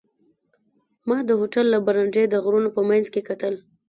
ما 1.07 1.17
د 1.25 1.29
هوټل 1.39 1.65
له 1.73 1.79
برنډې 1.85 2.23
د 2.27 2.35
غرونو 2.43 2.69
په 2.75 2.81
منځ 2.89 3.05
کې 3.13 3.21
کتل. 3.29 3.53